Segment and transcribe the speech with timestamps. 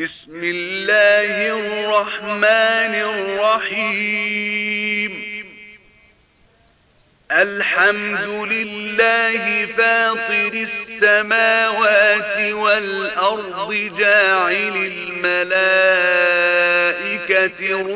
[0.00, 2.94] بسم الله الرحمن
[3.74, 5.12] الرحيم.
[7.32, 15.60] الحمد لله فاطر السماوات والأرض جاعل الملائكة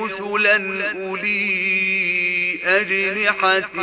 [0.04, 0.56] رسلا
[0.92, 3.74] أولي أجنحة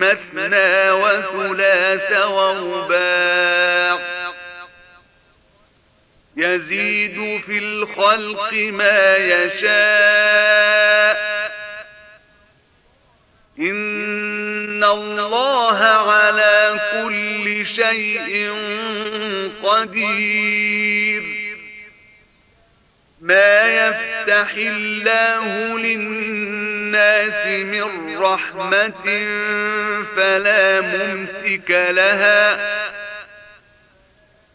[0.00, 4.15] مثنى وثلاث ورباع.
[6.36, 9.76] يزيد في الخلق ما يشاء.
[13.58, 18.52] إن الله على كل شيء
[19.62, 21.22] قدير.
[23.20, 29.04] ما يفتح الله للناس من رحمة
[30.16, 32.76] فلا ممسك لها.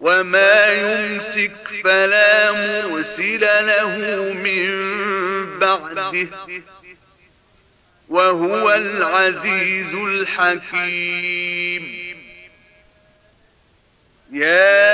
[0.02, 1.52] وما يمسك
[1.84, 3.98] فلا مرسل له
[4.34, 4.70] من
[5.60, 6.28] بعده.
[8.10, 11.84] وهو العزيز الحكيم.
[14.32, 14.92] يا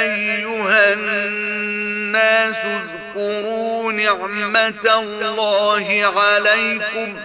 [0.00, 7.18] أيها الناس اذكروا نعمة الله عليكم.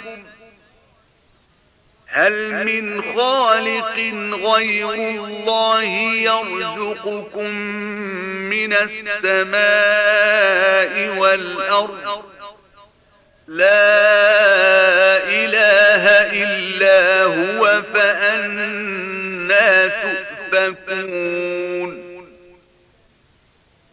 [2.15, 3.95] هل من خالق
[4.51, 7.51] غير الله يرزقكم
[8.49, 9.65] من السماء
[11.17, 12.23] والأرض؟
[13.47, 13.67] لا
[15.27, 16.07] إله
[16.43, 21.54] إلا هو فأنا تؤفكون.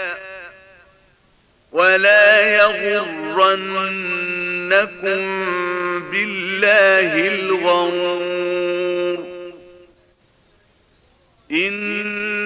[1.72, 3.86] ولا يغرنكم
[6.10, 8.36] بالله الغرور
[11.50, 12.45] إن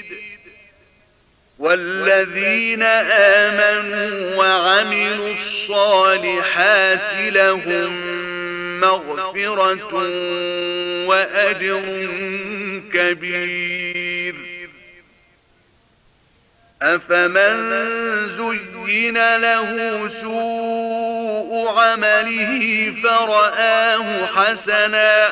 [1.61, 7.91] والذين آمنوا وعملوا الصالحات لهم
[8.79, 9.93] مغفرة
[11.07, 12.07] وأجر
[12.93, 14.35] كبير.
[16.81, 17.71] أفمن
[18.37, 25.31] زين له سوء عمله فرآه حسنا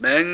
[0.00, 0.24] من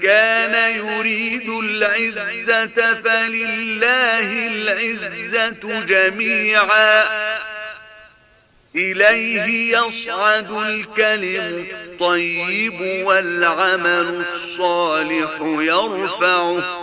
[0.00, 7.04] كان يريد العزة فلله العزة جميعا.
[8.76, 16.81] إليه يصعد الكلم الطيب والعمل الصالح يرفعه.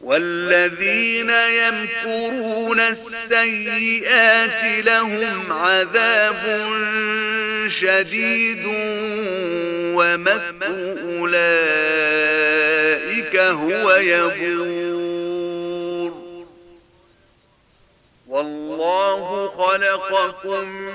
[0.00, 6.68] والذين يمكرون السيئات لهم عذاب
[7.68, 8.64] شديد
[9.94, 14.90] ومكر أولئك هو يبور.
[18.28, 20.89] والله خلقكم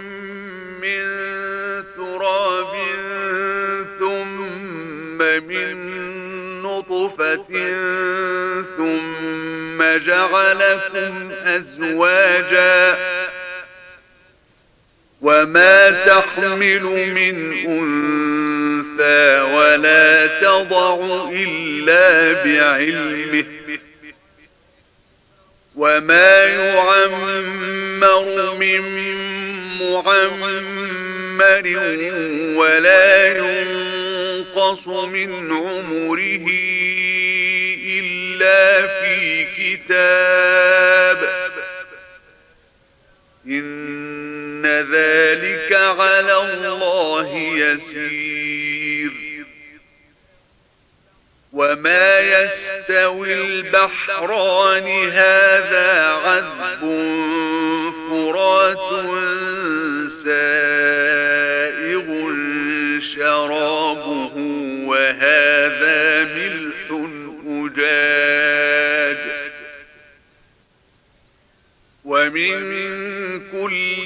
[10.60, 12.98] جعلكم أزواجا
[15.22, 23.46] وما تحمل من أنثى ولا تضع إلا بعلمه
[25.76, 27.76] وما يعمر
[28.60, 28.82] من
[29.80, 31.66] معمر
[32.58, 36.46] ولا ينقص من عمره
[38.00, 39.35] إلا في
[39.86, 41.18] كتاب
[43.48, 49.12] إن ذلك على الله يسير.
[51.54, 56.82] وما يستوي البحران هذا عذب
[58.10, 58.80] فرات
[60.24, 62.08] سائغ
[63.00, 64.32] شرابه
[64.86, 65.55] وهذا
[72.16, 74.06] ومن كل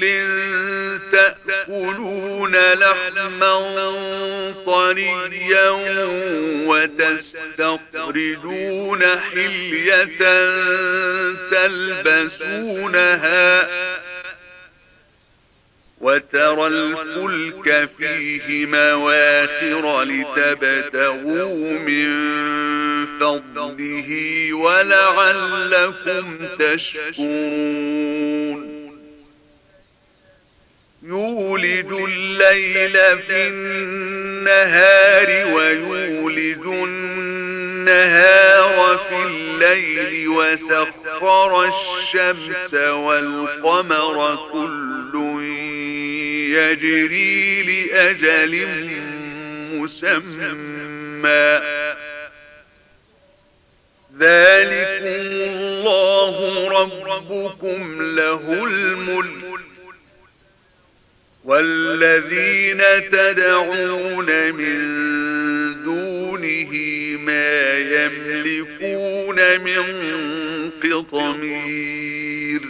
[1.12, 3.54] تأكلون لحما
[4.66, 5.70] طريا
[7.46, 10.06] وتستخرجون حلية
[12.40, 13.68] تلبسونها
[16.00, 22.10] وترى الفلك فيه مواخر لتبتغوا من
[23.20, 24.10] فضله
[24.52, 28.10] ولعلكم تشكرون
[31.02, 38.20] يولد الليل في النهار ويولد النهار
[39.08, 45.14] في الليل وسخر الشمس والقمر كل
[46.50, 48.66] يجري لأجل
[49.72, 51.60] مسمى
[54.18, 59.60] ذلكم الله ربكم له الملك
[61.44, 64.78] والذين تدعون من
[65.84, 66.70] دونه
[67.18, 69.82] ما يملكون من
[70.82, 72.60] قطمير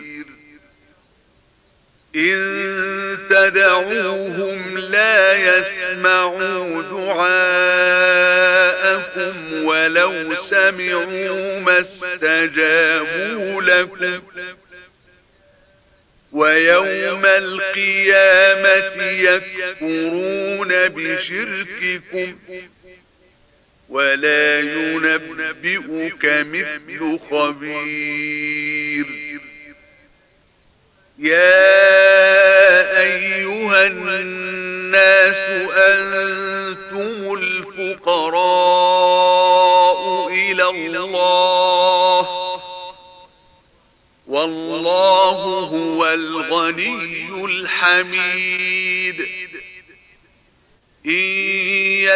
[2.16, 2.99] إن
[3.30, 7.34] تدعوهم لا يسمعوا دعاءكم
[9.64, 14.20] ولو سمعوا ما استجابوا لكم.
[16.32, 22.38] ويوم القيامة يكفرون بشرككم
[23.88, 28.89] ولا ينبئك مثل خبير.
[31.20, 35.36] يا أيها الناس
[35.76, 38.78] أنتم الفقراء
[40.28, 42.28] إلى الله
[44.26, 45.38] والله
[45.72, 49.20] هو الغني الحميد
[51.06, 51.12] إن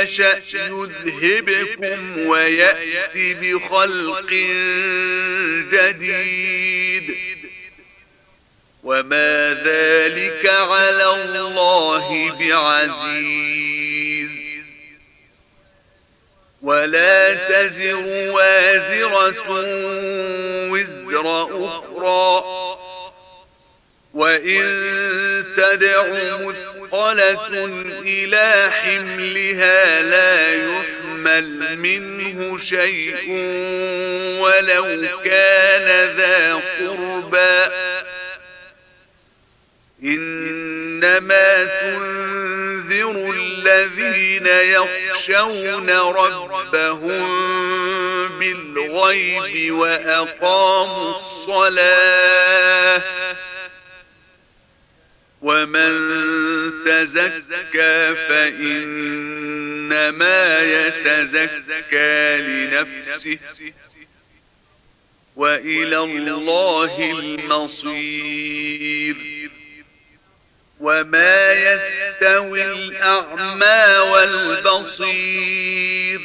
[0.00, 4.30] يشأ يذهبكم ويأتي بخلق
[5.72, 6.83] جديد
[8.84, 14.30] وما ذلك على الله بعزيز.
[16.62, 17.96] ولا تزر
[18.30, 19.50] وازرة
[20.70, 21.26] وزر
[21.66, 22.44] أخرى.
[24.14, 24.64] وإن
[25.56, 26.06] تدع
[26.38, 27.64] مثقلة
[28.06, 33.30] إلى حملها لا يحمل منه شيء
[34.40, 37.93] ولو كان ذا قربى.
[40.04, 47.24] إنما تنذر الذين يخشون ربهم
[48.38, 53.02] بالغيب وأقاموا الصلاة
[55.42, 55.94] ومن
[56.86, 59.42] تزكى فإنما
[60.62, 63.38] يتزكى لنفسه
[65.36, 69.16] وإلى الله المصير.
[70.84, 76.20] وما يستوي الأعمى والبصير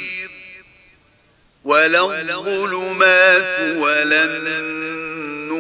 [1.64, 5.60] ولا الظلمات ولا النور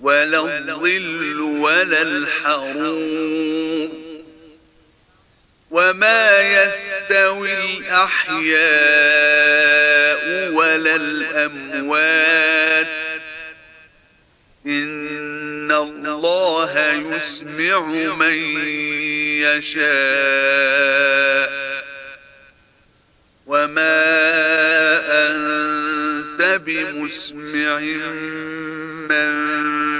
[0.00, 3.88] ولا الظل ولا الحرور
[5.70, 8.58] وما يستوي الأحياء
[10.52, 12.57] ولا الأموات
[16.24, 17.80] الله يسمع
[18.16, 18.38] من
[19.42, 19.88] يشاء.
[23.46, 24.04] وما
[25.26, 27.78] أنت بمسمع
[29.08, 29.32] من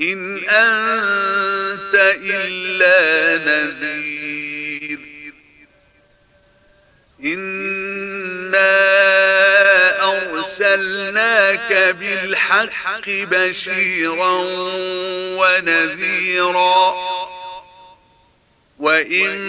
[0.00, 5.00] إن أنت إلا نذير.
[7.24, 9.05] إِنَّا
[10.46, 14.32] أرسلناك بالحق بشيرا
[15.38, 16.94] ونذيرا.
[18.78, 19.40] وإن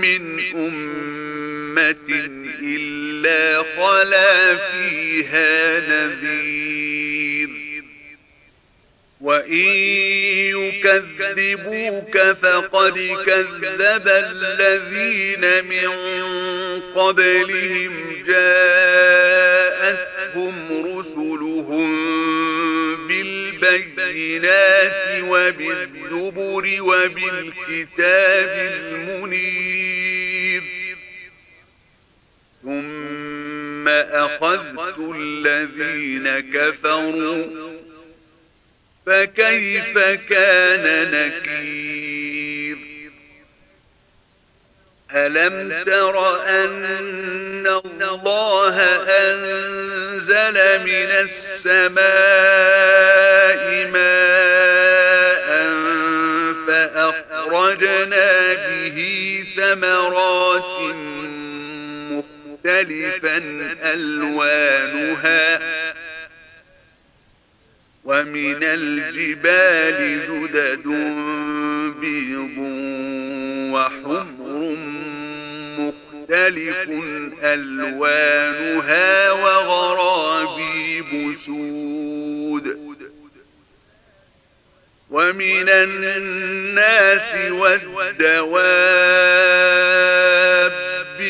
[0.00, 2.30] من أمة
[2.62, 7.50] إلا خلا فيها نذير.
[9.20, 9.66] وإن
[10.56, 15.90] يكذبوك فقد كذب الذين من
[16.96, 18.24] قبلهم
[20.36, 21.96] جاءتهم رسلهم
[23.60, 28.48] بالبينات وبالزبر وبالكتاب
[28.82, 30.62] المنير.
[32.62, 37.44] ثم أخذت الذين كفروا
[39.06, 39.98] فكيف
[40.30, 42.15] كان نكير؟
[45.14, 47.66] ألم تر أن
[48.02, 52.06] الله أنزل من السماء
[53.92, 55.48] ماء
[56.66, 60.94] فأخرجنا به ثمرات
[62.10, 63.36] مختلفا
[63.94, 65.60] ألوانها
[68.04, 70.86] ومن الجبال زدد
[72.00, 72.58] بيض
[73.72, 74.35] وحمر
[76.30, 76.88] مختلف
[77.42, 82.86] ألوانها وغرابيب سود.
[85.10, 88.66] ومن الناس والدواب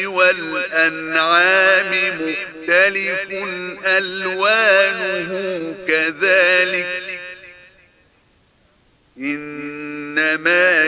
[0.07, 3.33] والأنعام مختلف
[3.87, 5.31] ألوانه
[5.89, 6.87] كذلك
[9.19, 10.85] إنما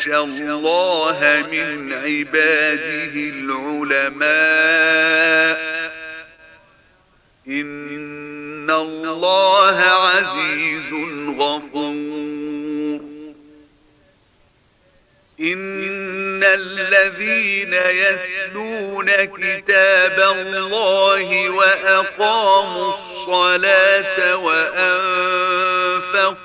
[0.00, 4.30] يخشى الله من عباده العلماء.
[7.48, 10.92] إن الله عزيز
[11.38, 13.00] غفور.
[15.40, 24.36] إن الذين يتلون كتاب الله وأقاموا الصلاة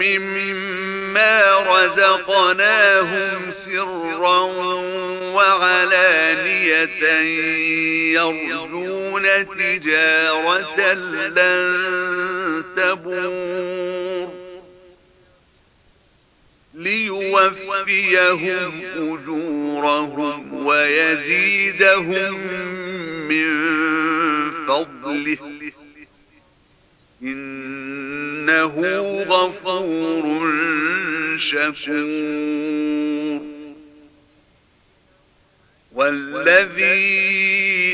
[0.00, 4.40] مما رزقناهم سرا
[5.34, 7.02] وعلانية
[8.14, 9.24] يرجون
[9.58, 10.92] تجارة
[11.36, 14.17] لن تبور.
[16.78, 22.34] ليوفيهم أجورهم ويزيدهم
[23.28, 23.48] من
[24.66, 25.38] فضله.
[27.22, 28.74] إنه
[29.28, 30.52] غفور
[31.38, 33.40] شكور.
[35.92, 37.67] والذي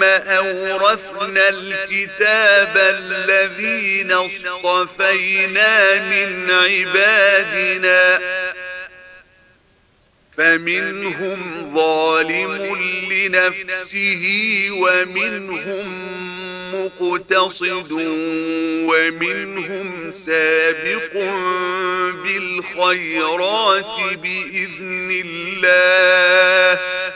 [0.00, 8.20] ثم أورثنا الكتاب الذين اصطفينا من عبادنا
[10.36, 12.78] فمنهم ظالم
[13.12, 14.26] لنفسه
[14.72, 16.10] ومنهم
[16.74, 17.92] مقتصد
[18.90, 21.12] ومنهم سابق
[22.24, 27.09] بالخيرات بإذن الله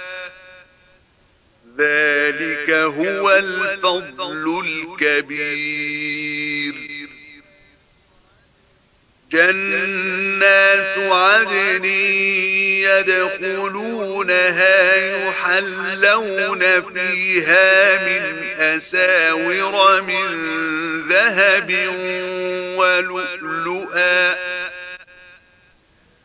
[1.78, 6.74] ذلك هو الفضل الكبير.
[9.32, 11.84] جنات عدن
[13.04, 20.26] يدخلونها يحلون فيها من أساور من
[21.08, 21.70] ذهب
[22.76, 24.34] ولؤلؤا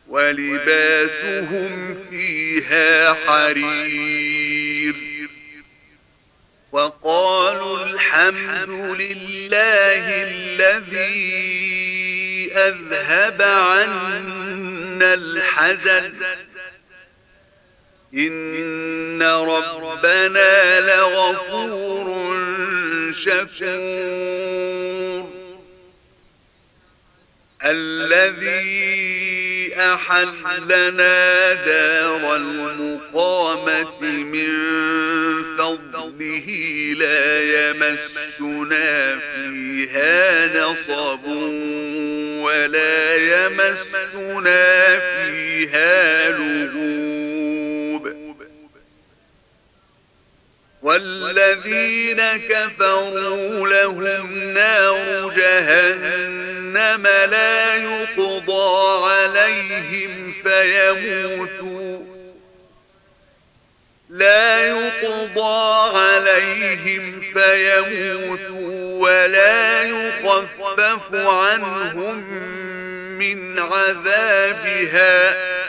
[0.08, 4.49] ولباسهم فيها حرير.
[6.72, 8.68] وقالوا الحمد
[9.00, 11.40] لله الذي
[12.56, 16.12] أذهب عنا الحزن.
[18.14, 22.34] إن ربنا لغفور
[23.14, 24.70] شكور.
[27.64, 29.39] الذي
[29.80, 34.50] أحلنا دار المقامة من
[35.58, 36.48] فضله
[36.98, 41.24] لا يمسنا فيها نصب
[42.44, 46.99] ولا يمسنا فيها لغوب
[50.82, 62.00] والذين كفروا لهم نار جهنم لا يقضى عليهم فيموتوا.
[64.10, 72.24] لا يقضى عليهم فيموتوا ولا يخفف عنهم
[73.18, 75.59] من عذابها.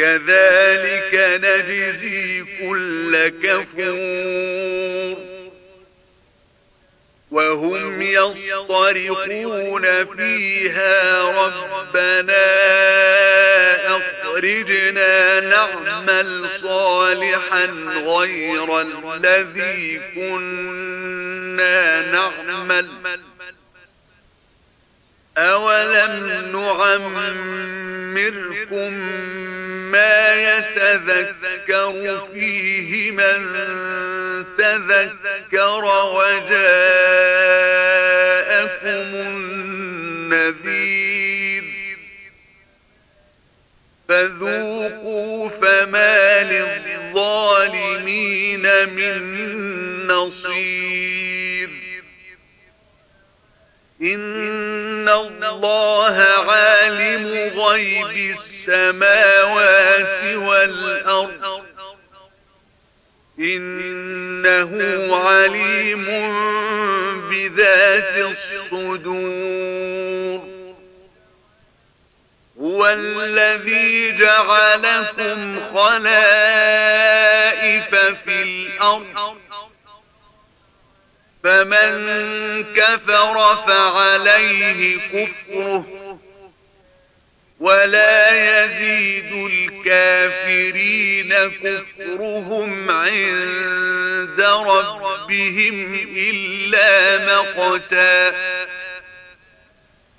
[0.00, 1.12] كذلك
[1.44, 5.16] نجزي كل كفور.
[7.30, 9.84] وهم يصطرقون
[10.16, 12.46] فيها ربنا
[13.96, 17.64] أخرجنا نعمل صالحا
[18.04, 22.88] غير الذي كنا نعمل.
[25.36, 26.14] أولم
[26.52, 27.70] نعمركم
[29.90, 33.50] ما يتذكر فيه من
[34.58, 36.60] تذكر وجاءكم
[40.34, 41.64] النذير.
[44.08, 49.20] فذوقوا فما للظالمين من
[50.06, 51.70] نصير.
[54.02, 57.26] إن الله عالم
[57.60, 58.36] غيب
[58.68, 61.62] السماوات والأرض.
[63.38, 64.70] إنه
[65.16, 66.04] عليم
[67.30, 69.20] بذات الصدور.
[72.60, 76.74] هو الذي جعلكم خلائف
[77.94, 79.36] في الأرض.
[81.44, 81.94] فمن
[82.74, 86.09] كفر فعليه كفره.
[87.60, 98.34] ولا يزيد الكافرين كفرهم عند ربهم إلا مقتا.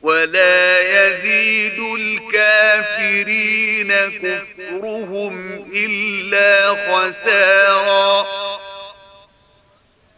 [0.02, 8.28] ولا يزيد الكافرين كفرهم إلا خسارا.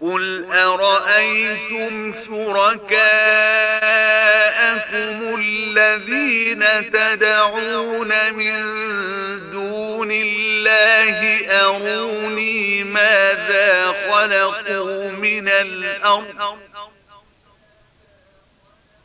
[0.01, 2.13] قل أرأيتم
[4.93, 8.63] شركاءكم الذين تدعون من
[9.51, 16.57] دون الله أروني ماذا خلقوا من الأرض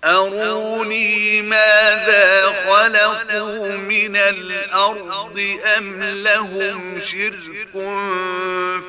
[0.04, 7.72] أروني ماذا خلقوا من الأرض أم لهم شرك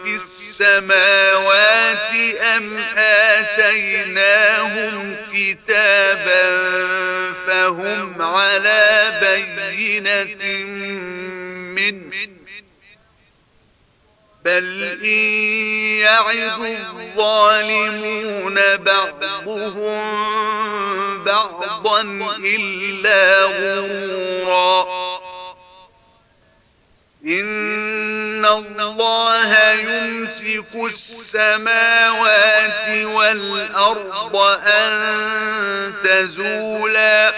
[0.04, 2.14] في السماوات
[2.58, 2.78] أم
[3.38, 6.44] آتيناهم كتابا
[7.48, 10.36] فهم على بينة
[11.76, 12.39] منه
[14.46, 15.20] بل إن
[16.00, 20.20] يعظ الظالمون بعضهم
[21.24, 22.02] بعضا
[22.46, 24.88] إلا غرورا
[27.26, 32.10] إن الله يمسك السماوات
[33.06, 37.34] والأرض أن تزولا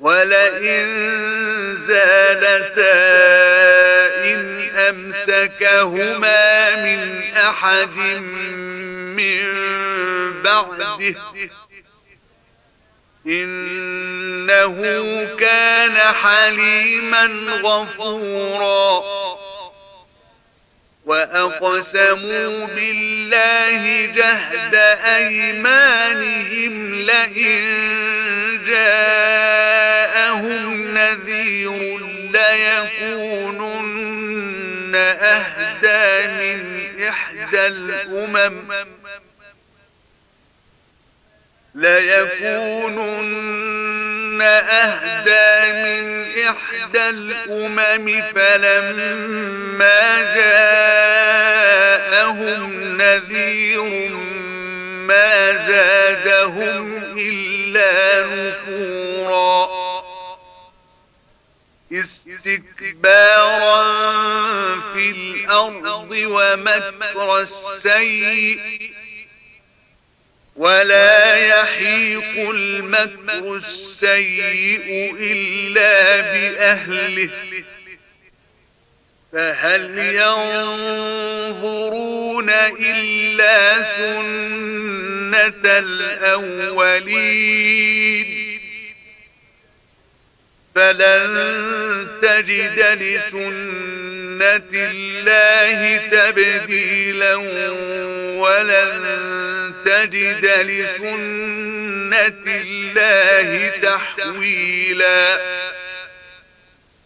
[0.00, 0.86] ولئن
[1.88, 3.49] زالتا
[4.90, 7.96] أمسكهما من أحد
[9.16, 9.44] من
[10.42, 11.14] بعده.
[13.26, 14.76] إنه
[15.38, 17.26] كان حليما
[17.62, 19.00] غفورا.
[21.04, 24.74] وأقسموا بالله جهد
[25.04, 27.90] أيمانهم لئن
[28.66, 29.80] جاءهم
[30.94, 31.98] نذير
[32.32, 33.39] ليكونن
[35.20, 36.60] أهدى من
[37.08, 38.74] إحدى الأمم
[43.00, 51.60] ليكونن أهدى من إحدى الأمم فلما جاءهم
[52.96, 54.10] نذير
[55.06, 59.89] ما زادهم إلا نفورا
[61.92, 63.82] استكبارا
[64.94, 68.60] في الأرض ومكر السيء
[70.56, 77.30] ولا يحيق المكر السيء إلا بأهله
[79.32, 81.70] فهل ينظرون
[82.80, 87.40] إلا سنة الأولين
[90.80, 97.34] فلن تجد لسنة الله تبديلا
[98.40, 99.02] ولن
[99.84, 105.38] تجد لسنة الله تحويلا.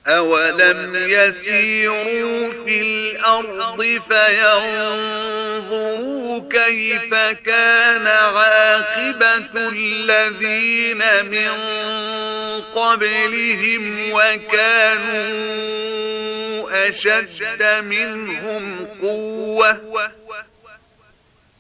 [0.06, 5.34] أولم يسيروا في الأرض فينظروا
[6.50, 7.14] كيف
[7.46, 11.50] كان عاقبة الذين من
[12.74, 15.54] قبلهم وكانوا
[16.88, 19.80] أشد منهم قوة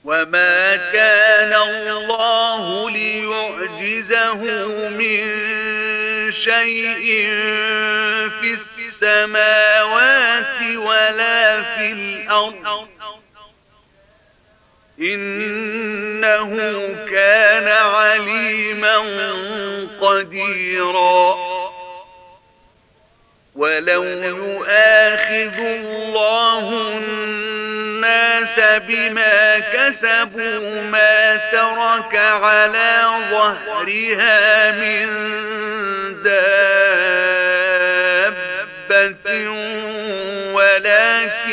[0.04, 4.34] وما كان الله ليعجزه
[4.88, 5.73] من
[6.34, 7.28] شيء
[8.40, 12.88] في السماوات ولا في الأرض.
[15.00, 16.56] إنه
[17.10, 18.96] كان عليما
[20.00, 21.54] قديرا.
[23.54, 35.08] ولو يؤاخذ الله الناس بما كسبوا ما ترك على ظهرها من
[38.84, 39.50] دابة
[40.52, 41.50] ولكن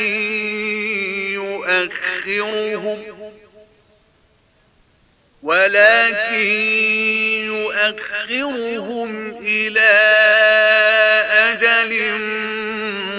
[2.25, 3.03] يؤخرهم
[5.43, 6.39] ولكن
[7.45, 9.11] يؤخرهم
[9.45, 9.91] إلى
[11.31, 11.91] أجل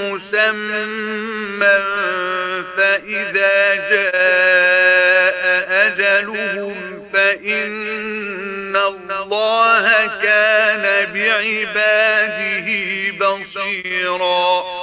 [0.00, 1.02] مسمى
[2.76, 5.42] فإذا جاء
[5.86, 6.76] أجلهم
[7.12, 10.51] فإن الله كان
[11.42, 14.82] بعباده بصيراً.